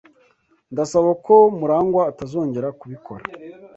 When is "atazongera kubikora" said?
2.11-3.23